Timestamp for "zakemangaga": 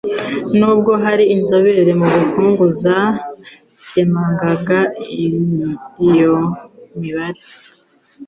2.81-4.79